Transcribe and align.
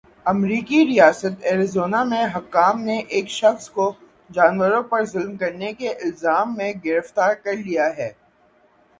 امریکی 0.25 0.85
ریاست 0.85 1.43
ایریزونا 1.43 2.03
میں 2.03 2.23
حکام 2.35 2.81
نے 2.81 2.97
ایک 3.09 3.29
شخص 3.29 3.69
کو 3.69 3.91
جانوروں 4.29 4.81
پر 4.83 5.05
ظلم 5.05 5.35
کرنے 5.37 5.71
کے 5.73 5.89
الزام 5.89 6.55
میں 6.57 6.71
گرفتار 6.85 7.33
کرلیا 7.35 7.87
ہے۔ 7.97 8.11